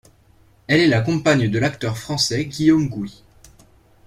[0.65, 3.21] Elle est la compagne de l'acteur français Guillaume Gouix.